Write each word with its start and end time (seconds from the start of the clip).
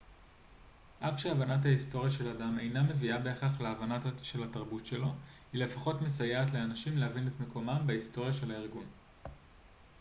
אף 0.99 1.19
שהבנת 1.19 1.65
ההיסטוריה 1.65 2.09
של 2.09 2.27
אדם 2.29 2.59
אינה 2.59 2.83
מביאה 2.83 3.17
בהכרח 3.17 3.61
להבנה 3.61 3.99
של 4.23 4.43
התרבות 4.43 4.85
שלו 4.85 5.13
היא 5.53 5.63
לפחות 5.63 6.01
מסייעת 6.01 6.53
לאנשים 6.53 6.97
להבין 6.97 7.27
את 7.27 7.39
מקומם 7.39 7.81
בהיסטוריה 7.85 8.33
של 8.33 8.51
הארגון 8.51 8.85